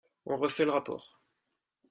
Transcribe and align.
On 0.25 0.35
refait 0.35 0.65
le 0.65 0.71
rapport 0.71 1.21